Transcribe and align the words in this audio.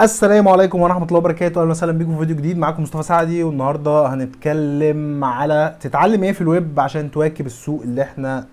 السلام 0.00 0.48
عليكم 0.48 0.80
ورحمة 0.80 1.06
الله 1.06 1.18
وبركاته. 1.18 1.60
أهلا 1.60 1.70
وسهلا 1.70 1.92
بيكم 1.92 2.12
في 2.12 2.18
فيديو 2.18 2.36
جديد. 2.36 2.58
معاكم 2.58 2.82
مصطفى 2.82 3.02
سعدي 3.02 3.42
والنهاردة 3.42 4.06
هنتكلم 4.06 5.24
على 5.24 5.76
تتعلم 5.80 6.22
إيه 6.22 6.32
في 6.32 6.40
الويب 6.40 6.80
عشان 6.80 7.10
تواكب 7.10 7.46
السوق 7.46 7.82
اللي 7.82 8.02
إحنا 8.02 8.46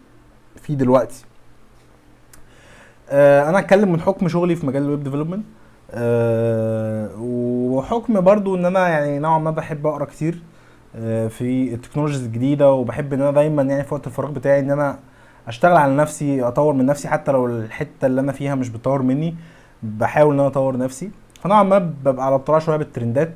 فيه 0.62 0.74
دلوقتي. 0.74 1.26
آه 3.10 3.50
أنا 3.50 3.60
هتكلم 3.60 3.92
من 3.92 4.02
حكم 4.02 4.28
شغلي 4.28 4.56
في 4.56 4.66
مجال 4.66 4.84
ال 4.84 4.89
web 4.89 5.04
development. 5.04 5.46
آه 5.92 7.10
وحكم 7.20 8.22
برضو 8.22 8.56
إن 8.56 8.66
أنا 8.66 8.88
يعني 8.88 9.20
نوعا 9.20 9.40
ما 9.40 9.52
بحب 9.52 9.88
أقرأ 9.88 10.06
كتير 10.06 10.42
آه 10.96 11.28
في 11.28 11.74
ال 11.74 11.77
technologies 11.77 12.24
الجديدة 12.24 12.72
وبحب 12.72 13.14
إن 13.14 13.22
أنا 13.22 13.32
دايما 13.32 13.64
يعني 13.64 13.84
في 13.84 13.94
وقت 13.94 14.08
الفراغ 14.08 14.32
بتاعي 14.32 14.60
إن 14.60 14.72
أنا 14.72 15.00
أشتغل 15.48 15.78
على 15.78 15.96
نفسي 15.96 16.44
أطور 16.44 16.74
من 16.74 16.86
نفسي 16.86 17.08
حتى 17.08 17.32
لو 17.32 17.46
الحتة 17.46 18.06
اللي 18.06 18.22
أنا 18.22 18.32
فيها 18.32 18.56
مش 18.56 18.70
بتطور 18.70 19.02
مني 19.02 19.36
بحاول 19.84 20.34
إن 20.34 20.40
أنا 20.40 20.48
أطور 20.48 20.78
نفسي. 20.78 21.12
فنوعا 21.42 21.64
ما 21.64 21.78
ببقى 21.80 22.26
على 22.26 22.36
اطلاع 22.36 22.60
شوية 22.60 22.78
بال 22.78 22.92
trendات 22.92 23.34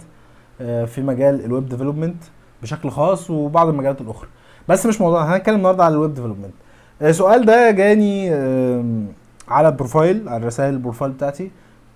آه، 0.62 0.86
في 0.86 1.02
مجال 1.02 1.46
ال 1.46 1.52
web 1.52 1.70
development 1.70 2.24
بشكل 2.62 2.90
خاص 2.90 3.30
وبعض 3.30 3.68
المجالات 3.68 4.02
الأخرى. 4.02 4.30
بس 4.70 4.86
مش 4.86 5.02
موضوع 5.02 5.36
هنتكلم 5.36 5.56
النهارده 5.56 5.84
على 5.84 5.94
ال 5.94 5.99
web 5.99 6.14
development 6.14 6.54
السؤال 7.02 7.46
ده 7.46 7.72
جاني 7.72 8.30
على 9.48 9.68
ال 9.68 9.76
profile 9.76 10.30
على 10.30 10.46
رسائل 10.48 10.74
ال 10.74 10.79
profile 10.79 11.12
بتاعتي. 11.12 11.52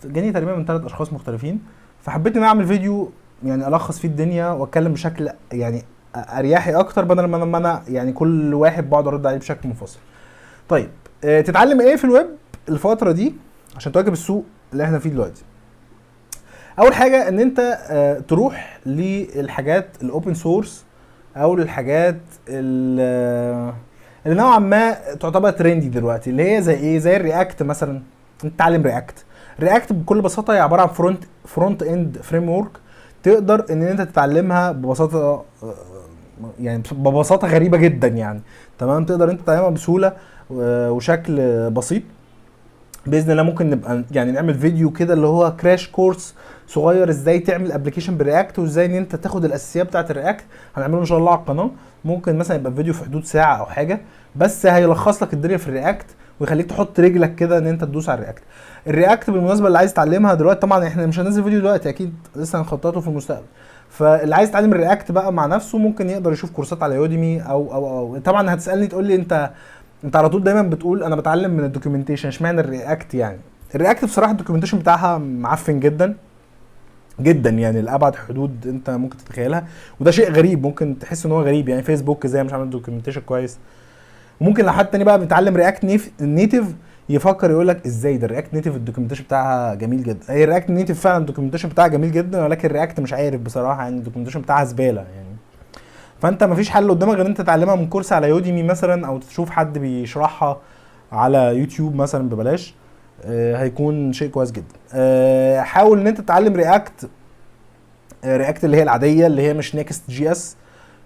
جاني 0.06 0.32
تقريبا 0.32 0.56
من 0.56 0.66
ثلاث 0.66 0.86
أشخاص 0.86 1.14
مختلفين. 1.14 1.62
فحبيت 2.02 2.34
ان 2.34 2.38
أنا 2.38 2.48
أعمل 2.48 2.68
فيديو 2.68 3.12
يعني 3.44 3.68
ألخص 3.68 4.00
فيه 4.00 4.08
الدنيا 4.08 4.50
وأتكلم 4.50 4.94
بشكل 4.94 5.30
يعني 5.52 5.84
أريحي 6.16 6.74
أكتر 6.74 7.06
بدل 7.06 7.26
ما 7.26 7.44
أنا 7.44 7.58
أنا 7.58 7.84
يعني 7.88 8.12
كل 8.14 8.54
واحد 8.54 8.90
بقعد 8.90 9.08
أرد 9.08 9.26
عليه 9.26 9.38
بشكل 9.38 9.70
منفصل. 9.70 10.00
طيب 10.70 10.90
آه، 11.24 11.42
تتعلم 11.42 11.82
إيه 11.82 11.96
في 11.96 12.04
الويب 12.04 12.28
الفترة 12.70 13.12
دي؟ 13.12 13.34
عشان 13.76 13.92
تواكب 13.92 14.14
السوق 14.14 14.46
اللي 14.74 14.84
إحنا 14.84 15.00
فيه 15.00 15.10
دلوقتي. 15.10 15.44
أول 16.80 16.94
حاجة 16.94 17.28
إن 17.28 17.40
أنت 17.40 17.78
آه، 17.90 18.20
تروح 18.20 18.80
للحاجات 18.86 19.88
ال 20.02 20.08
open 20.08 20.34
source 20.34 20.86
أو 21.38 21.56
للحاجات 21.56 22.20
ال- 22.50 23.74
اللي 24.26 24.38
نوعا 24.38 24.60
ما 24.60 24.92
تعتبر 25.20 25.52
trendy 25.52 25.90
دلوقتي 25.90 26.30
اللي 26.30 26.56
هي 26.56 26.62
زي 26.62 26.74
إيه؟ 26.74 27.00
زي 27.00 27.16
ال 27.16 27.24
React 27.24 27.64
مثلا. 27.64 28.02
انت 28.44 28.54
تتعلم 28.56 28.84
React 28.84 29.26
React 29.60 29.94
بكل 29.94 30.22
بساطة 30.22 30.54
هي 30.54 30.60
عبارة 30.60 30.82
عن 30.82 30.88
front 30.88 31.24
frontend 31.46 32.18
framework 32.18 32.72
تقدر 33.24 33.66
إن 33.72 33.84
أنت 33.84 34.02
تتعلمها 34.02 34.72
ببساطة 34.72 35.18
آه، 35.64 35.74
يعني 36.60 36.84
ببساطة 36.92 37.48
غريبة 37.48 37.78
جدا 37.78 38.08
يعني. 38.08 38.42
تمام؟ 38.80 39.06
تقدر 39.06 39.32
أنت 39.32 39.42
تتعلمها 39.42 39.70
بسهولة 39.70 40.14
آه، 40.60 40.92
وشكل 40.92 41.36
بسيط. 41.72 42.04
بإذن 43.06 43.32
الله 43.32 43.44
ممكن 43.44 43.70
نبقى 43.70 44.04
يعني 44.12 44.32
نعمل 44.32 44.54
فيديو 44.54 44.92
كده 44.92 45.14
اللي 45.14 45.28
هو 45.28 45.56
crash 45.56 45.88
course 45.88 46.36
صغير 46.68 47.10
إزاي 47.10 47.40
تعمل 47.40 47.72
application 47.72 48.18
ب 48.18 48.25
React 48.25 48.60
وإزاي 48.60 48.86
إن 48.86 48.96
أنت 48.96 49.16
تاخد 49.16 49.46
الأساسيات 49.46 49.88
بتاعة 49.88 50.06
ال 50.10 50.16
React 50.16 50.44
هنعمله 50.76 51.00
إن 51.00 51.06
شاء 51.06 51.18
الله 51.18 51.32
على 51.32 51.40
القناة. 51.40 51.70
ممكن 52.06 52.38
مثلا 52.38 52.58
يبقى 52.58 52.74
فيديو 52.74 52.94
في 52.94 53.04
حدود 53.06 53.24
ساعة 53.26 53.56
أو 53.56 53.66
حاجة. 53.66 54.02
بس 54.36 54.66
هيلخص 54.66 55.24
لك 55.24 55.34
الدنيا 55.34 55.58
في 55.58 55.68
ال 55.68 55.74
React 55.74 56.06
ويخليك 56.40 56.66
تحط 56.66 57.00
رجلك 57.00 57.36
كده 57.36 57.58
إن 57.58 57.68
أنت 57.68 57.84
تدوس 57.84 58.10
على 58.10 58.18
ال 58.20 58.24
React 58.24 58.44
ال 58.88 58.95
React 58.95 59.30
بالمناسبة 59.30 59.68
اللي 59.68 59.78
عايز 59.78 59.94
تعلمها 59.94 60.34
دلوقتي 60.34 60.60
طبعا 60.60 60.88
إحنا 60.88 61.06
مش 61.06 61.20
هننزل 61.20 61.44
فيديو 61.44 61.60
دلوقتي 61.60 61.90
أكيد 61.90 62.14
لسه 62.36 62.60
هنخططه 62.60 63.00
في 63.02 63.08
المستقبل. 63.08 63.46
فاللي 63.90 64.36
عايز 64.36 64.50
يتعلم 64.50 64.72
ال 64.74 64.80
React 64.80 65.12
بقى 65.12 65.34
مع 65.34 65.46
نفسه 65.46 65.78
ممكن 65.78 66.10
يقدر 66.10 66.32
يشوف 66.32 66.52
كورسات 66.52 66.84
على 66.84 66.96
Udemy 66.96 67.42
أو 67.42 67.74
أو 67.74 67.88
أو. 68.00 68.18
طبعا 68.18 68.54
هتسألني 68.54 68.88
تقول 68.88 69.06
لي 69.06 69.16
أنت 69.16 69.50
انت 70.04 70.16
على 70.16 70.30
طول 70.30 70.44
دايما 70.44 70.62
بتقول 70.62 71.04
أنا 71.04 71.16
بتعلم 71.16 71.52
من 71.52 71.64
ال 71.64 71.69
documentation 71.69 72.28
اشمعنى 72.28 72.62
ال 72.62 72.71
React 72.71 73.14
يعني؟ 73.14 73.38
ال 73.76 73.81
React 73.81 74.06
بصراحة 74.06 74.32
ال 74.32 74.35
documentation 74.35 74.80
بتاعها 74.80 75.18
معفن 75.18 75.80
جدا 75.80 76.16
جدا 77.20 77.50
يعني 77.50 77.82
لأبعد 77.82 78.16
حدود 78.16 78.68
أنت 78.68 78.90
ممكن 78.90 79.18
تتخيلها 79.18 79.66
وده 80.00 80.12
شيء 80.12 80.32
غريب 80.32 80.64
ممكن 80.64 81.00
تحس 81.00 81.26
إن 81.26 81.32
هو 81.32 81.42
غريب 81.42 81.70
يعني 81.70 81.84
فيسبوك 81.84 82.26
إزاي 82.26 82.44
مش 82.44 82.54
عامل 82.54 82.70
documentation 82.70 83.22
كويس؟ 83.22 83.58
وممكن 84.42 84.66
لو 84.66 84.72
حد 84.72 84.86
تاني 84.86 85.04
بقى 85.04 85.20
بيتعلم 85.20 85.56
React 85.56 85.86
Native 86.22 86.66
يفكر 87.10 87.52
يقول 87.52 87.68
لك 87.68 87.86
إزاي 87.86 88.18
ده 88.18 88.26
ال 88.26 88.31
React 88.31 88.54
Native 88.54 88.76
ال 88.76 88.79
documentation 88.79 89.24
بتاعها 89.24 89.74
جميل 89.76 90.04
جدا. 90.04 90.20
هي 90.30 90.44
ال 90.44 90.48
React 90.48 90.70
Native 90.70 91.00
فعلا 91.00 91.18
ال 91.18 91.22
documentation 91.22 91.70
بتاعها 91.70 91.88
جميل 91.88 92.12
جدا 92.12 92.44
ولكن 92.44 92.68
ال 92.68 92.73
React 92.73 93.00
مش 93.00 93.14
عارف 93.14 93.42
بصراحة 93.42 93.84
يعني 93.84 93.98
ال 93.98 94.01
documentation 94.01 94.42
بتاعها 94.42 94.64
زبالة 94.64 95.02
يعني. 95.02 95.33
فانت 96.24 96.44
مفيش 96.44 96.70
حل 96.70 96.90
قدامك 96.90 97.16
غير 97.16 97.26
انت 97.28 97.42
تتعلمها 97.42 97.76
من 97.76 97.88
course 97.88 98.14
على 98.14 98.30
Udemy 98.30 98.64
مثلا 98.64 99.08
أو 99.08 99.18
تشوف 99.20 99.50
حد 99.50 99.78
بيشرحها 99.78 100.58
على 101.12 101.38
يوتيوب 101.38 101.96
مثلا 101.96 102.30
ببلاش. 102.30 102.76
آه، 103.26 103.56
هيكون 103.58 104.14
شيء 104.14 104.30
كويس 104.30 104.52
جدا. 104.52 104.76
آه، 104.94 105.62
حاول 105.62 106.00
إن 106.00 106.08
انت 106.08 106.22
تتعلم 106.22 106.56
React 106.56 107.10
React 108.26 108.66
اللي 108.66 108.78
هي 108.78 108.84
العادية 108.84 109.28
اللي 109.28 109.42
هي 109.42 109.54
مش 109.54 109.76
Next.js 109.76 110.56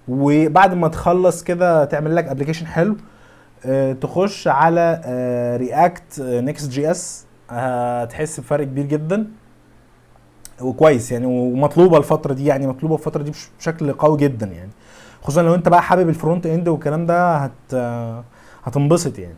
وبعد 0.08 0.74
ما 0.74 0.88
تخلص 0.88 1.44
كده 1.44 1.86
تعمل 1.86 2.16
لك 2.16 2.26
application 2.28 2.68
حلو. 2.68 2.96
آه، 3.66 3.94
تخش 3.94 4.48
على 4.48 5.02
React 5.60 6.20
Next.js 6.22 7.26
هتحس 7.50 8.40
بفرق 8.40 8.64
كبير 8.66 8.86
جدا. 8.86 9.28
وكويس 10.62 11.12
يعني 11.12 11.26
ومطلوبة 11.26 11.98
الفترة 11.98 12.34
دي 12.34 12.46
يعني 12.46 12.68
مطلوبة 12.68 12.96
الفترة 12.96 13.24
دي 13.24 13.32
بش- 13.32 13.50
بشكل 13.60 13.94
قوي 13.94 14.18
جدا 14.18 14.46
يعني. 14.46 14.70
خصوصا 15.22 15.42
لو 15.42 15.56
أنت 15.56 15.70
بقى 15.70 15.82
حابب 15.82 16.10
ال 16.10 16.46
frontend 16.46 16.68
والكلام 16.68 17.06
ده 17.06 17.36
هت 17.36 17.76
هتنبسط 18.64 19.20
يعني. 19.20 19.36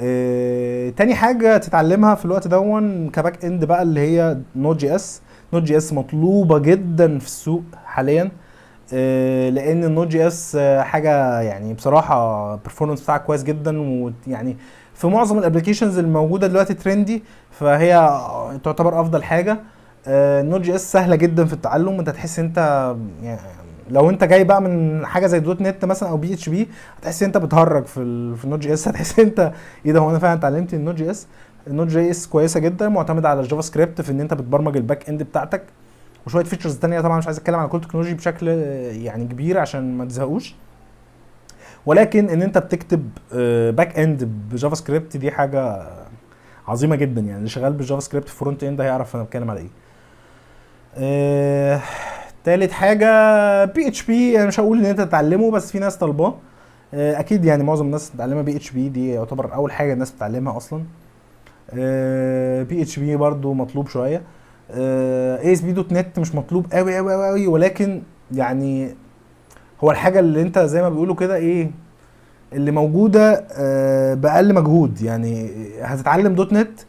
آه، 0.00 0.90
تاني 0.90 1.14
حاجة 1.14 1.56
تتعلمها 1.56 2.14
في 2.14 2.24
الوقت 2.24 2.48
ده 2.48 3.10
ك 3.10 3.44
backend 3.44 3.64
بقى 3.64 3.82
اللي 3.82 4.00
هي 4.00 4.38
نوت 4.56 4.76
جي 4.76 4.94
اس 4.94 5.22
نوت 5.52 5.62
جي 5.62 5.76
اس 5.76 5.92
مطلوبة 5.92 6.58
جدا 6.58 7.18
في 7.18 7.26
السوق 7.26 7.62
حاليا. 7.84 8.30
آه، 8.94 9.48
لأن 9.50 9.84
ال 9.84 10.06
Node.js 10.08 10.56
حاجة 10.80 11.40
يعني 11.40 11.74
بصراحة 11.74 12.54
ال 12.54 12.58
performance 12.58 13.02
بتاعها 13.02 13.18
كويس 13.18 13.42
جدا 13.42 13.80
ويعني 14.26 14.56
في 14.94 15.06
معظم 15.06 15.38
ال 15.38 15.43
applications 15.43 15.98
الموجودة 15.98 16.46
دلوقتي 16.46 16.74
trendy 16.74 17.22
فهي 17.50 18.20
تعتبر 18.64 19.00
أفضل 19.00 19.22
حاجة. 19.22 19.58
ال 20.06 20.60
Node.js 20.60 20.92
سهلة 20.92 21.16
جدا 21.16 21.44
في 21.44 21.52
التعلم 21.52 21.98
انت 21.98 22.10
تحس 22.10 22.38
أنت 22.38 22.58
يعني 23.22 23.40
لو 23.92 24.10
انت 24.10 24.24
جاي 24.24 24.44
بقى 24.44 24.62
من 24.62 25.06
حاجة 25.06 25.26
زي 25.26 25.40
.NET 25.40 25.84
مثلا 25.84 26.08
أو 26.08 26.16
PHP 26.16 26.68
هتحس 26.98 27.22
انت 27.22 27.36
بتهرج 27.38 27.84
في 27.84 27.94
في 28.36 28.44
ال 28.44 28.58
Node.js. 28.58 28.88
هتحس 28.88 29.18
انت 29.18 29.52
إيه 29.86 29.92
ده 29.92 29.98
هو 30.00 30.10
أنا 30.10 30.18
فعلا 30.18 30.38
اتعلمت 30.38 30.74
ال 30.74 30.94
Node.js؟ 30.94 31.26
ال 31.66 31.88
Node.js 31.88 32.26
كويسة 32.26 32.60
جدا 32.60 32.88
معتمدة 32.88 33.28
على 33.28 33.40
ال 33.40 33.62
JavaScript 33.62 34.00
في 34.00 34.12
إن 34.12 34.20
انت 34.20 34.34
بتبرمج 34.34 34.76
ال 34.76 35.08
backend 35.08 35.22
بتاعتك. 35.22 35.62
وشوية 36.26 36.44
features 36.44 36.76
تانية 36.78 37.00
طبعا 37.00 37.18
مش 37.18 37.26
عايز 37.26 37.38
أتكلم 37.38 37.56
على 37.56 37.68
كل 37.68 37.80
technology 37.80 38.14
بشكل 38.14 38.48
آه، 38.48 38.92
يعني 38.92 39.24
كبير 39.24 39.58
عشان 39.58 39.98
ما 39.98 40.04
تزهقوش. 40.04 40.54
ولكن 41.86 42.30
إن 42.30 42.42
انت 42.42 42.58
بتكتب 42.58 43.10
backend 43.76 44.24
ب 44.52 44.74
JavaScript 44.74 45.16
دي 45.16 45.30
حاجة 45.30 45.86
عظيمة 46.68 46.96
جدا. 46.96 47.20
يعني 47.20 47.38
اللي 47.38 47.48
شغال 47.48 47.72
بال 47.72 48.00
JavaScript 48.00 48.28
frontend 48.28 48.80
هيعرف 48.80 49.14
أنا 49.16 49.24
بتكلم 49.24 49.50
على 49.50 49.60
إيه. 49.60 49.68
آه، 50.96 51.80
تالت 52.44 52.72
حاجة 52.72 53.06
PHP 53.64 54.36
أنا 54.38 54.46
مش 54.46 54.60
هقول 54.60 54.78
إن 54.78 54.84
أنت 54.84 55.00
تتعلمه 55.00 55.50
بس 55.50 55.72
في 55.72 55.78
ناس 55.78 55.96
طالباه. 55.96 56.34
آه، 56.94 57.20
أكيد 57.20 57.44
يعني 57.44 57.64
معظم 57.64 57.86
الناس 57.86 58.10
بتتعلمها 58.10 58.42
PHP 58.42 58.88
دي 58.88 59.10
يعتبر 59.10 59.54
أول 59.54 59.72
حاجة 59.72 59.92
الناس 59.92 60.10
بتتعلمها 60.10 60.56
أصلا. 60.56 60.82
PHP 62.64 63.16
برضو 63.16 63.52
مطلوب 63.54 63.88
شوية. 63.88 64.22
اي 64.70 65.52
اس 65.52 65.60
بي 65.60 65.72
دوت 65.72 65.92
نت 65.92 66.18
مش 66.18 66.34
مطلوب 66.34 66.66
قوي 66.72 66.96
قوي 66.96 67.26
قوي 67.26 67.46
ولكن 67.46 68.02
يعني 68.32 68.94
هو 69.84 69.90
الحاجة 69.90 70.18
اللي 70.18 70.42
أنت 70.42 70.58
زي 70.58 70.82
ما 70.82 70.88
بيقولوا 70.88 71.14
كده 71.14 71.36
إيه 71.36 71.70
اللي 72.52 72.70
موجودة 72.70 73.46
آه، 73.52 74.14
بأقل 74.14 74.54
مجهود. 74.54 75.02
يعني 75.02 75.50
هتتعلم 75.82 76.34
.NET 76.34 76.80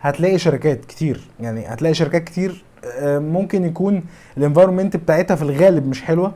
هتلاقي 0.00 0.38
شركات 0.38 0.84
كتير. 0.84 1.28
يعني 1.40 1.66
هتلاقي 1.66 1.94
شركات 1.94 2.24
كتير 2.24 2.64
ممكن 3.04 3.64
يكون 3.64 4.02
ال 4.36 4.41
environment 4.41 4.96
بتاعتها 4.96 5.34
في 5.34 5.42
الغالب 5.42 5.86
مش 5.86 6.02
حلوة 6.02 6.32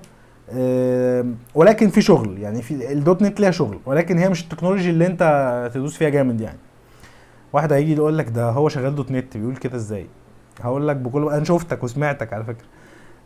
آه، 0.51 1.25
ولكن 1.55 1.89
في 1.89 2.03
شغل 2.03 2.39
يعني 2.39 2.63
في 2.63 2.93
ال 2.93 3.23
.NET 3.23 3.41
ليها 3.41 3.51
شغل 3.51 3.79
ولكن 3.87 4.19
هي 4.19 4.29
مش 4.29 4.43
ال 4.43 4.47
technology 4.47 4.91
اللي 4.91 5.07
انت 5.07 5.71
تدوس 5.75 5.97
فيها 5.97 6.09
جامد 6.09 6.41
يعني. 6.41 6.59
واحد 7.53 7.73
هيجي 7.73 7.95
يقول 7.95 8.19
لك 8.19 8.29
ده 8.29 8.51
هو 8.51 8.69
شغال 8.69 8.95
.NET 8.95 9.37
بيقول 9.37 9.57
كده 9.57 9.77
إزاي؟ 9.77 10.07
هقول 10.63 10.89
لك 10.89 10.97
بكل 10.97 11.29
أنا 11.29 11.45
شفتك 11.45 11.85
وسمعتك 11.85 12.33
على 12.33 12.45
فكرة. 12.45 12.67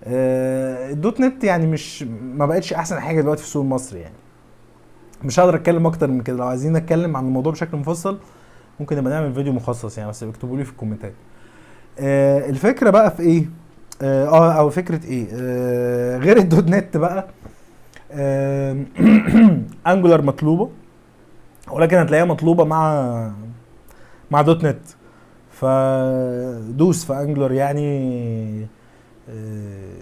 آه، 0.05 0.91
ال 0.91 1.21
.NET 1.21 1.45
يعني 1.45 1.67
مش 1.67 2.03
ما 2.23 2.47
بقتش 2.47 2.73
احسن 2.73 3.01
حاجة 3.01 3.21
دلوقتي 3.21 3.41
في 3.43 3.47
السوق 3.49 3.63
المصري 3.63 4.01
يعني. 4.01 4.15
مش 5.25 5.41
هقدر 5.41 5.55
اتكلم 5.55 5.87
أكتر 5.87 6.11
من 6.11 6.21
كده 6.23 6.37
لو 6.37 6.45
عايزين 6.47 6.73
نتكلم 6.73 7.17
عن 7.17 7.25
الموضوع 7.25 7.53
بشكل 7.53 7.77
مفصل 7.77 8.19
ممكن 8.81 8.97
نبقى 8.97 9.13
نعمل 9.13 9.35
فيديو 9.35 9.53
مخصص 9.53 9.99
يعني 9.99 10.11
بس 10.11 10.23
اكتبوا 10.23 10.57
لي 10.57 10.65
في 10.65 10.71
الكومنتات. 10.71 11.13
آه 12.01 12.49
الفكرة 12.51 12.91
بقى 12.91 13.11
في 13.11 13.23
إيه؟ 13.23 13.47
آه 14.03 14.27
آه، 14.29 14.53
أو 14.53 14.71
فكرة 14.71 15.07
إيه؟ 15.07 15.27
آه 15.33 16.19
غير 16.19 16.37
ال 16.37 16.65
.NET 16.69 16.97
بقى 16.97 17.27
آه 18.13 18.77
Angular 19.87 20.23
مطلوبة 20.23 20.71
ولكن 21.71 21.97
هتلاقيها 21.97 22.25
مطلوبة 22.25 22.65
مع 22.65 23.31
مع 24.31 24.43
.NET. 24.43 24.81
فدوس 25.53 27.05
في 27.05 27.13
Angular 27.13 27.53
يعني 27.53 28.67
آه، 29.31 29.93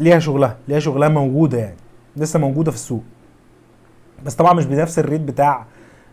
ليها 0.00 0.18
شغلها 0.18 0.56
ليها 0.68 0.78
شغلها 0.78 1.08
موجودة 1.08 1.58
يعني 1.58 1.76
لسه 2.16 2.38
موجودة 2.38 2.70
في 2.70 2.76
السوق. 2.76 3.02
بس 4.26 4.34
طبعا 4.34 4.52
مش 4.52 4.64
بنفس 4.66 4.98
ال 4.98 5.02
rate 5.02 5.20
بتاع 5.20 5.66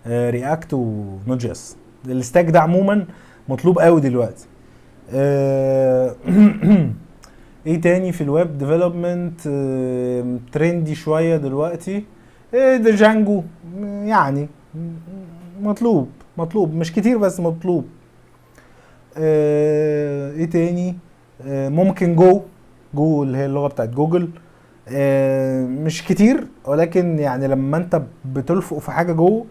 React 0.08 0.74
و 0.74 1.38
Node.js 1.38 1.52
ال 1.52 1.76
stack 2.08 2.50
ده 2.50 2.60
عموما 2.62 3.06
مطلوب 3.50 3.80
قوي 3.80 4.02
دلوقتي. 4.02 4.46
إيه 7.68 7.82
تاني 7.82 8.12
في 8.12 8.22
ال 8.22 8.31
web 8.31 8.58
development؟ 8.58 9.42
trendy 10.52 10.96
شوية 10.96 11.38
دلوقتي. 11.38 12.04
إيه 12.54 12.78
ده 12.78 12.92
Django 12.96 13.44
يعني 14.04 14.48
مطلوب 15.62 16.10
مطلوب. 16.38 16.74
مش 16.76 16.94
كتير 16.94 17.18
بس 17.18 17.40
مطلوب. 17.40 17.86
آه، 19.18 20.32
إيه 20.32 20.50
تاني؟ 20.50 20.96
آه، 21.48 21.70
ممكن 21.70 22.16
جو. 22.16 22.42
جو 22.94 23.24
اللي 23.24 23.38
هي 23.38 23.46
اللغة 23.46 23.68
بتاعت 23.68 23.90
جوجل. 23.90 24.30
آه، 24.88 25.66
مش 25.66 26.04
كتير 26.06 26.48
ولكن 26.66 27.20
يعني 27.20 27.48
لما 27.48 27.78
أنت 27.78 28.02
بتلفق 28.26 28.78
في 28.78 28.92
حاجة 28.92 29.14
جوه 29.14 29.46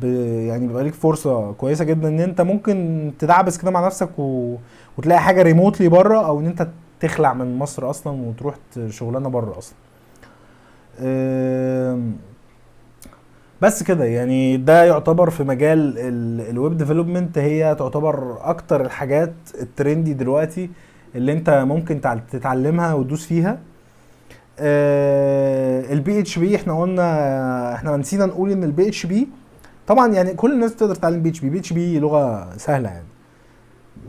ب- 0.00 0.04
يعني 0.48 0.66
بيبقى 0.66 0.84
ليك 0.84 0.94
فرصة 0.94 1.52
كويسة 1.52 1.84
جدا 1.84 2.08
إن 2.08 2.20
أنت 2.20 2.40
ممكن 2.40 3.10
تدعبس 3.18 3.58
كده 3.58 3.70
مع 3.70 3.86
نفسك 3.86 4.18
و... 4.18 4.56
وتلاقي 4.98 5.20
حاجة 5.20 5.42
remotely 5.42 5.88
بره 5.88 6.26
أو 6.26 6.40
إن 6.40 6.46
أنت 6.46 6.68
تخلع 7.00 7.34
من 7.34 7.58
مصر 7.58 7.90
أصلا 7.90 8.12
وتروح 8.22 8.54
شغلانة 8.88 9.28
بره 9.28 9.58
أصلا. 9.58 9.74
بس 13.62 13.82
كده 13.82 14.04
يعني 14.04 14.56
ده 14.56 14.84
يعتبر 14.84 15.30
في 15.30 15.44
مجال 15.44 15.94
ال 16.50 16.56
web 16.56 16.76
development 16.76 17.38
هي 17.38 17.74
تعتبر 17.78 18.38
أكتر 18.40 18.80
الحاجات 18.86 19.32
ال 19.60 19.68
trendy 19.68 20.14
دلوقتي 20.14 20.70
اللي 21.14 21.32
أنت 21.32 21.50
ممكن 21.50 22.00
تع- 22.00 22.14
تتعلمها 22.32 22.94
وتدوس 22.94 23.26
فيها. 23.26 23.58
ال 25.92 26.20
PHP 26.20 26.56
إحنا 26.56 26.80
قلنا 26.80 27.74
إحنا 27.74 27.96
نسينا 27.96 28.26
نقول 28.26 28.50
إن 28.50 28.64
ال 28.64 28.88
PHP 28.88 29.28
طبعا 29.86 30.12
يعني 30.12 30.34
كل 30.34 30.52
الناس 30.52 30.76
تقدر 30.76 30.94
تتعلم 30.94 31.22
بي 31.22 31.28
اتش 31.28 31.40
بي 31.40 31.50
بي 31.50 31.58
اتش 31.58 31.72
بي 31.72 31.98
لغة 31.98 32.56
سهلة 32.56 32.88
يعني. 32.88 33.06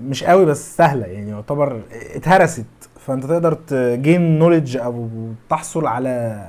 مش 0.02 0.24
قوي 0.24 0.46
بس 0.46 0.78
سهلة 0.78 1.06
يعني 1.06 1.30
يعتبر 1.30 1.81
اتهرست. 2.16 2.66
فأنت 3.00 3.25
تقدر 3.25 3.54
ت 3.54 3.71
gain 3.71 4.40
knowledge 4.40 4.78
أو 4.78 5.10
تحصل 5.50 5.86
على 5.86 6.46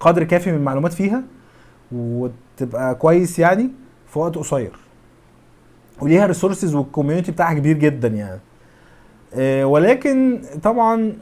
قدر 0.00 0.24
كافي 0.24 0.50
من 0.52 0.56
المعلومات 0.58 0.92
فيها 0.92 1.22
وتبقى 1.92 2.94
كويس 2.94 3.38
يعني 3.38 3.70
في 4.06 4.18
وقت 4.18 4.36
قصير. 4.38 4.72
وليها 6.00 6.26
resources 6.26 6.74
وال 6.74 6.84
community 6.84 7.32
بتاعها 7.32 7.54
كبير 7.54 7.76
جدا 7.78 8.08
يعني. 8.08 8.40
آه، 9.34 9.64
ولكن 9.64 10.40
طبعا 10.62 11.12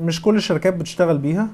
مش 0.00 0.22
كل 0.22 0.36
الشركات 0.36 0.74
بتشتغل 0.74 1.18
بيها. 1.18 1.48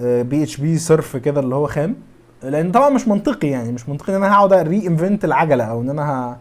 PHP 0.00 0.78
صرف 0.78 1.16
كده 1.16 1.40
اللي 1.40 1.54
هو 1.54 1.66
خام. 1.66 1.96
لأن 2.42 2.72
طبعا 2.72 2.88
مش 2.88 3.08
منطقي 3.08 3.48
يعني 3.48 3.72
مش 3.72 3.88
منطقي 3.88 4.16
إن 4.16 4.24
أنا 4.24 4.34
هقعد 4.34 4.52
reinvent 4.52 5.24
العجلة 5.24 5.64
أو 5.64 5.80
إن 5.80 5.90
أنا 5.90 6.36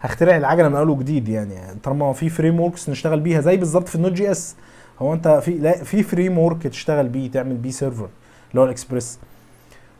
هخترع 0.00 0.36
العجلة 0.36 0.68
من 0.68 0.76
أول 0.76 0.90
وجديد 0.90 1.28
يعني. 1.28 1.54
طالما 1.82 2.12
في 2.12 2.28
frameworks 2.28 2.88
نشتغل 2.88 3.20
بيها 3.20 3.40
زي 3.40 3.56
بالظبط 3.56 3.88
في 3.88 3.94
ال 3.94 4.12
Node.js 4.12 4.56
هو 4.98 5.14
أنت 5.14 5.28
في 5.28 5.50
لا 5.50 5.84
في 5.84 6.02
framework 6.02 6.62
تشتغل 6.66 7.08
بيه 7.08 7.30
تعمل 7.30 7.56
بيه 7.56 7.70
server 7.70 8.08
اللي 8.50 8.60
هو 8.60 8.64
الاكسبريس 8.64 9.18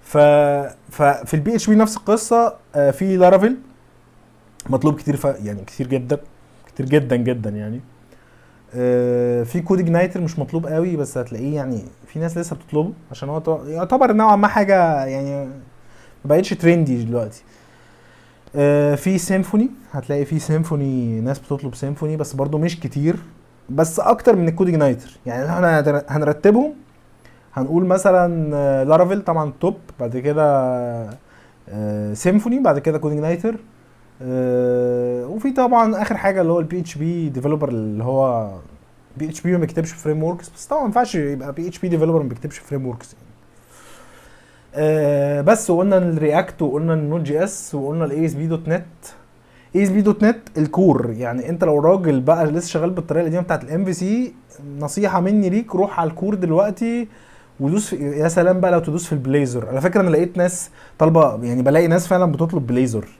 ف 0.03 0.19
ففي 0.91 1.35
ال 1.35 1.55
PHP 1.55 1.77
نفس 1.77 1.97
القصة 1.97 2.55
آه، 2.75 2.91
في 2.91 3.17
Laravel 3.17 3.57
مطلوب 4.71 4.99
كتير 4.99 5.17
ف... 5.17 5.25
يعني 5.25 5.65
كتير 5.65 5.87
جدا 5.87 6.19
كتير 6.67 6.87
جدا 6.87 7.17
جدا 7.17 7.51
يعني. 7.51 7.81
في 9.45 9.63
CodeIgniter 9.65 10.21
مش 10.21 10.39
مطلوب 10.39 10.67
قوي 10.67 10.97
بس 10.97 11.19
هتلاقيه 11.19 11.55
يعني 11.55 11.83
في 12.07 12.19
ناس 12.19 12.39
لسه 12.39 12.57
بتطلبه 12.57 12.93
عشان 13.11 13.29
هو 13.29 13.61
يعتبر 13.67 14.13
نوعا 14.13 14.37
ما 14.37 14.49
حاجة 14.49 15.05
يعني 15.05 15.45
ما 15.45 15.51
بقتش 16.25 16.51
trendy 16.51 17.05
دلوقتي. 17.05 17.43
آه، 18.57 18.95
في 18.95 19.19
Symfony 19.19 19.69
هتلاقي 19.93 20.25
في 20.25 20.39
Symfony 20.39 21.21
ناس 21.21 21.39
بتطلب 21.39 21.75
Symfony 21.75 22.17
بس 22.17 22.33
برضو 22.33 22.59
مش 22.59 22.81
كتير 22.81 23.17
بس 23.71 24.01
أكتر 24.01 24.37
من 24.37 24.49
ال 24.49 24.69
CodeIgniter 24.69 25.19
يعني 25.27 25.45
إحنا 25.51 25.81
هنر- 25.81 26.05
هنرتبهم 26.09 26.73
هنقول 27.55 27.85
مثلا 27.87 28.51
آه، 28.57 28.85
Laravel 28.85 29.23
طبعا 29.23 29.53
top 29.61 29.75
بعد 30.01 30.17
كده 30.17 30.45
آه، 31.69 32.15
Symfony 32.15 32.61
بعد 32.61 32.79
كده 32.79 32.99
CodeIgniter 32.99 33.51
آه، 33.55 33.57
وفي 34.23 35.51
طبعا 35.57 36.03
آخر 36.03 36.17
حاجة 36.17 36.41
اللي 36.41 36.53
هو 36.53 36.59
ال 36.61 36.81
PHP 36.81 37.29
developer 37.29 37.69
اللي 37.69 38.05
هو 38.05 38.51
PHP 39.17 39.53
ما 39.53 39.59
بيكتبش 39.59 39.93
frameworks 39.93 40.49
بس 40.57 40.67
طبعا 40.67 40.81
ما 40.81 40.87
ينفعش 40.87 41.15
يبقى 41.15 41.53
PHP 41.53 41.69
developer 41.69 42.23
ما 42.23 42.29
بيكتبش 42.29 42.59
frameworks 42.59 43.13
يعني. 43.13 43.25
آه 44.75 45.41
بس 45.41 45.71
وقلنا 45.71 45.99
ال 45.99 46.09
React 46.09 46.63
وقلنا 46.63 46.95
ال 46.95 47.21
Node.js 47.21 47.75
وقلنا 47.75 48.05
الاي 48.05 48.27
اس 48.27 48.35
بي 48.35 48.47
دوت 48.47 48.69
نت 48.69 48.85
اي 49.77 49.83
اس 49.83 49.89
بي 49.89 50.01
دوت 50.01 50.25
نت 50.25 50.41
الكور 50.59 51.11
يعني 51.11 51.49
أنت 51.49 51.65
لو 51.65 51.79
راجل 51.79 52.21
بقى 52.21 52.47
لسه 52.47 52.69
شغال 52.69 52.91
بالطريقة 52.91 53.23
القديمة 53.23 53.43
بتاعت 53.43 53.65
ال 53.65 53.85
MVC 53.85 54.35
نصيحة 54.79 55.21
مني 55.21 55.51
ليك 55.51 55.75
روح 55.75 56.01
على 56.01 56.11
ال 56.11 56.15
Core 56.15 56.35
دلوقتي 56.35 57.09
ودوس 57.61 57.87
في 57.95 57.97
يا 58.19 58.29
سلام 58.29 58.61
بقى 58.61 58.71
لو 58.73 58.79
تدوس 58.81 59.07
في 59.07 59.13
ال 59.13 59.20
Blazor. 59.20 59.69
على 59.69 59.81
فكرة 59.81 60.01
أنا 60.01 60.11
لقيت 60.11 60.37
ناس 60.37 60.71
طالبه 60.99 61.45
يعني 61.45 61.63
بلاقي 61.63 61.87
ناس 61.87 62.07
فعلا 62.07 62.33
بتطلب 62.33 62.67
Blazor. 62.67 63.05
آه، 63.05 63.20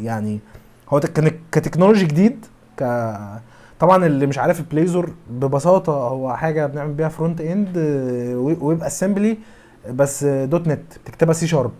يعني 0.00 0.40
هو 0.88 0.98
tech- 0.98 1.40
ك 1.52 1.57
technology 1.57 2.04
جديد 2.06 2.46
ك 2.76 2.82
طبعا 3.80 4.06
اللي 4.06 4.26
مش 4.26 4.38
عارف 4.38 4.60
ال 4.60 4.67
Blazor 4.67 5.10
ببساطة 5.30 5.92
هو 5.92 6.36
حاجة 6.36 6.66
بنعمل 6.66 6.92
بيها 6.92 7.08
front 7.08 7.40
end 7.40 7.78
WebAssembly 8.60 9.38
بس 9.90 10.24
آه، 10.24 10.44
.NET 10.44 10.82
بتكتبها 11.04 11.32
سي 11.34 11.46
شارب 11.46 11.72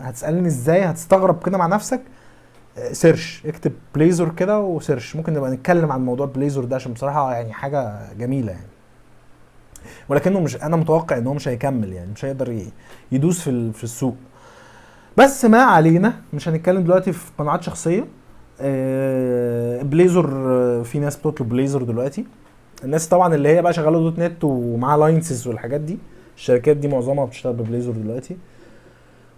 هتسألني 0.00 0.48
إزاي؟ 0.48 0.84
هتستغرب 0.84 1.42
كده 1.46 1.58
مع 1.58 1.66
نفسك. 1.66 2.00
آه، 2.78 2.92
search 2.92 3.42
اكتب 3.46 3.72
Blazor 3.94 4.28
كده 4.28 4.60
و 4.60 4.68
search 4.68 5.16
ممكن 5.16 5.32
نبقى 5.32 5.50
نتكلم 5.50 5.92
عن 5.92 6.04
موضوع 6.04 6.26
Blazor 6.26 6.64
ده 6.64 6.76
عشان 6.76 6.92
بصراحة 6.92 7.32
يعني 7.32 7.52
حاجة 7.52 7.98
جميلة 8.18 8.52
يعني. 8.52 8.66
ولكنه 10.08 10.40
مش 10.40 10.56
أنا 10.56 10.76
متوقع 10.76 11.18
إن 11.18 11.26
هو 11.26 11.34
مش 11.34 11.48
هيكمل 11.48 11.92
يعني 11.92 12.10
مش 12.12 12.24
هيقدر 12.24 12.62
يدوس 13.12 13.40
في 13.48 13.84
السوق. 13.84 14.16
بس 15.16 15.44
ما 15.44 15.58
علينا 15.62 16.12
مش 16.32 16.48
هنتكلم 16.48 16.82
دلوقتي 16.82 17.12
في 17.12 17.30
قناعات 17.38 17.62
شخصية. 17.62 18.06
آه، 18.60 19.82
Blazor 19.82 20.30
آه، 20.36 20.82
في 20.82 20.98
ناس 20.98 21.16
بتطلب 21.16 21.48
Blazor 21.48 21.82
دلوقتي. 21.82 22.24
الناس 22.84 23.08
طبعا 23.08 23.34
اللي 23.34 23.48
هي 23.48 23.62
بقى 23.62 23.72
شغالة 23.72 23.98
.NET 23.98 24.44
ومعاها 24.44 24.98
licenses 24.98 25.46
والحاجات 25.48 25.80
دي 25.80 25.98
الشركات 26.36 26.76
دي 26.76 26.88
معظمها 26.88 27.24
بتشتغل 27.24 27.52
ب 27.52 27.58
Blazor 27.58 27.92
دلوقتي. 27.92 28.36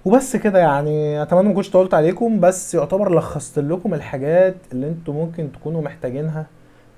وبس 0.04 0.36
كده 0.36 0.58
يعني 0.58 1.22
أتمنى 1.22 1.48
ما 1.48 1.54
كنتش 1.54 1.70
طولت 1.70 1.94
عليكم 1.94 2.40
بس 2.40 2.74
يعتبر 2.74 3.18
لخصت 3.18 3.58
لكم 3.58 3.94
الحاجات 3.94 4.56
اللي 4.72 4.88
أنتوا 4.88 5.14
ممكن 5.14 5.52
تكونوا 5.52 5.82
محتاجينها 5.82 6.46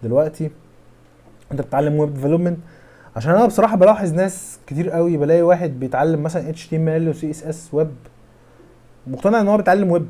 دلوقتي. 0.03 0.51
انت 1.53 1.61
بتتعلم 1.61 1.95
web 1.95 2.15
development 2.15 2.59
عشان 3.17 3.33
أنا 3.35 3.47
بصراحة 3.47 3.77
بلاحظ 3.77 4.13
ناس 4.13 4.59
كتير 4.67 4.91
قوي 4.91 5.17
بلاقي 5.17 5.43
واحد 5.43 5.81
بيتعلم 5.81 6.23
مثلا 6.23 6.49
HTML 6.49 6.77
و 6.77 6.89
CSS 6.89 7.69
و 7.73 7.77
web 7.77 7.91
مقتنع 9.07 9.41
إن 9.41 9.49
هو 9.49 9.57
بيتعلم 9.57 9.91
ويب. 9.91 10.07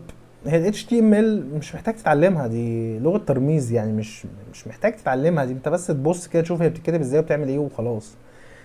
هي 0.46 0.68
ال 0.68 0.74
HTML 0.74 1.54
مش 1.58 1.74
محتاج 1.74 1.94
تتعلمها 1.94 2.46
دي 2.46 2.98
لغة 2.98 3.18
ترميز 3.18 3.72
يعني 3.72 3.92
مش 3.92 4.26
مش 4.52 4.66
محتاج 4.66 4.96
تتعلمها. 4.96 5.44
دي 5.44 5.52
انت 5.52 5.68
بس 5.68 5.86
تبص 5.86 6.26
كده 6.26 6.42
تشوف 6.42 6.62
هي 6.62 6.68
بتتكتب 6.68 7.00
إزاي 7.00 7.20
وبتعمل 7.20 7.48
إيه 7.48 7.58
وخلاص. 7.58 8.14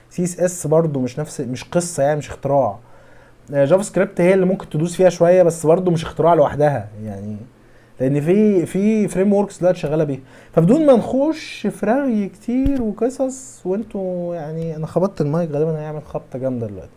CSS 0.10 0.68
برضو 0.68 1.00
مش 1.00 1.20
نفس 1.20 1.42
مش 1.42 1.64
قصة 1.64 2.04
يعني 2.04 2.18
مش 2.18 2.30
اختراع. 2.30 2.78
آه، 3.54 3.66
JavaScript 3.66 4.22
هي 4.22 4.34
اللي 4.34 4.46
ممكن 4.46 4.70
تدوس 4.70 4.96
فيها 4.96 5.10
شوية 5.10 5.44
بس 5.44 5.66
برضو 5.66 5.92
مش 5.92 6.04
اختراع 6.04 6.34
لوحدها 6.34 6.90
يعني. 7.04 7.36
لأن 8.00 8.22
في 8.22 8.66
في 8.66 9.08
frameworks 9.08 9.60
دلوقتي 9.60 9.80
شغالة 9.80 10.04
بيها. 10.04 10.20
فبدون 10.54 10.86
ما 10.86 10.94
نخش 10.94 11.68
في 11.68 11.86
رغي 11.86 12.30
كتير 12.30 12.82
وقصص 12.82 13.62
وانتوا 13.66 14.36
يعني 14.36 14.76
أنا 14.76 14.88
خبطت 14.88 15.22
المايك 15.22 15.52
غالبا 15.52 15.80
هيعمل 15.80 16.02
خبطة 16.04 16.40
جامدة 16.40 16.68
دلوقتي. 16.68 16.90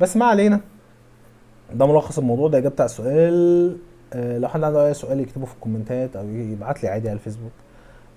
بس 0.00 0.16
ما 0.16 0.24
علينا. 0.24 0.60
ده 1.74 1.86
ملخص 1.86 2.18
الموضوع 2.18 2.48
ده 2.48 2.58
اجابه 2.58 2.74
على 2.78 2.86
السؤال. 2.86 3.76
آه، 4.12 4.38
لو 4.38 4.48
حد 4.48 4.62
عنده 4.62 4.86
أي 4.86 4.94
سؤال 4.94 5.20
يكتبه 5.20 5.44
في 5.44 5.54
ال 5.54 5.60
comments 5.60 6.10
ات 6.10 6.16
أو 6.16 6.28
يبعت 6.28 6.82
لي 6.82 6.88
عادي 6.88 7.08
على 7.08 7.16
الفيسبوك. 7.16 7.52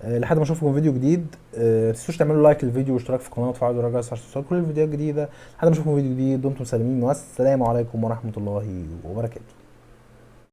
آه، 0.02 0.18
لحد 0.18 0.36
ما 0.36 0.42
أشوفكم 0.42 0.68
في 0.68 0.74
فيديو 0.74 0.92
جديد. 0.92 1.26
آه، 1.56 1.86
ما 1.86 1.92
تنسوش 1.92 2.16
تعملوا 2.16 2.42
like 2.42 2.64
للفيديو 2.64 2.94
واشتراك 2.94 3.20
في 3.20 3.28
القناة 3.28 3.48
وتفعلوا 3.48 3.86
الجرس 3.88 4.12
عشان 4.12 4.24
توصلكم 4.26 4.48
كل 4.48 4.56
الفيديوهات 4.56 4.90
الجديدة. 4.90 5.28
لحد 5.58 5.66
ما 5.68 5.72
أشوفكم 5.72 5.94
في 5.94 6.00
فيديو 6.00 6.14
جديد 6.14 6.42
دمتم 6.42 6.64
سالمين. 6.64 7.02
والسلام 7.02 7.62
عليكم 7.62 8.04
ورحمة 8.04 8.32
الله 8.36 8.84
وبركاته. 9.04 9.59